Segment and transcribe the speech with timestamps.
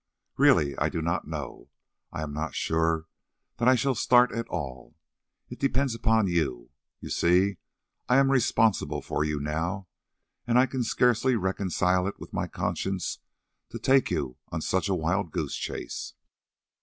[0.35, 1.69] "Really, I do not know.
[2.11, 3.05] I am not sure
[3.57, 4.95] that I shall start at all.
[5.47, 6.71] It depends upon you.
[7.01, 7.57] You see
[8.09, 9.89] I am responsible for you now,
[10.47, 13.19] and I can scarcely reconcile it with my conscience
[13.69, 16.15] to take on you such a wild goose chase."